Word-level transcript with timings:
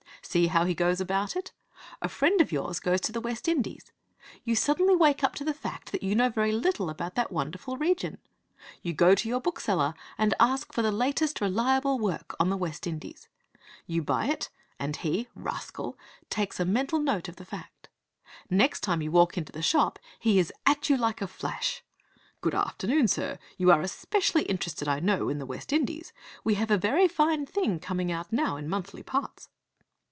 See 0.23 0.47
how 0.47 0.63
he 0.63 0.73
goes 0.73 1.01
about 1.01 1.35
it. 1.35 1.51
A 2.01 2.07
friend 2.07 2.39
of 2.39 2.53
yours 2.53 2.79
goes 2.79 3.01
to 3.01 3.11
the 3.11 3.19
West 3.19 3.49
Indies. 3.49 3.91
You 4.45 4.55
suddenly 4.55 4.95
wake 4.95 5.25
up 5.25 5.35
to 5.35 5.43
the 5.43 5.53
fact 5.53 5.91
that 5.91 6.03
you 6.03 6.15
know 6.15 6.29
very 6.29 6.53
little 6.53 6.89
about 6.89 7.15
that 7.15 7.33
wonderful 7.33 7.75
region. 7.75 8.17
You 8.81 8.93
go 8.93 9.13
to 9.13 9.27
your 9.27 9.41
bookseller 9.41 9.93
and 10.17 10.33
ask 10.39 10.71
for 10.71 10.81
the 10.83 10.91
latest 10.91 11.41
reliable 11.41 11.99
work 11.99 12.33
on 12.39 12.49
the 12.49 12.55
West 12.55 12.87
Indies. 12.87 13.27
You 13.87 14.01
buy 14.03 14.27
it, 14.27 14.49
and 14.79 14.95
he, 14.95 15.23
the 15.35 15.41
rascal, 15.41 15.97
takes 16.29 16.61
a 16.61 16.65
mental 16.65 16.99
note 16.99 17.27
of 17.27 17.35
the 17.35 17.43
fact. 17.43 17.89
Next 18.49 18.81
time 18.81 19.01
you 19.01 19.11
walk 19.11 19.37
into 19.37 19.51
the 19.51 19.61
shop 19.61 19.99
he 20.17 20.39
is 20.39 20.53
at 20.65 20.89
you 20.89 20.95
like 20.95 21.21
a 21.21 21.27
flash. 21.27 21.83
'Good 22.39 22.55
afternoon, 22.55 23.09
sir. 23.09 23.37
You 23.57 23.69
are 23.69 23.85
specially 23.85 24.43
interested, 24.43 24.87
I 24.87 25.01
know, 25.01 25.27
in 25.27 25.39
the 25.39 25.45
West 25.45 25.73
Indies. 25.73 26.13
We 26.45 26.55
have 26.55 26.71
a 26.71 26.77
very 26.77 27.09
fine 27.09 27.45
thing 27.45 27.79
coming 27.81 28.13
out 28.13 28.31
now 28.31 28.55
in 28.55 28.69
monthly 28.69 29.03
parts 29.03 29.49